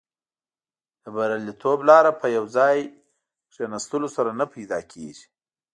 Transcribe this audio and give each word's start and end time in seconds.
د 1.03 1.05
بریالیتوب 1.15 1.79
لاره 1.89 2.11
په 2.21 2.27
یو 2.37 2.45
ځای 2.57 2.77
ناستلو 3.73 4.07
سره 4.15 4.29
نه 4.39 4.45
پیدا 4.53 4.79
کیږي. 4.91 5.25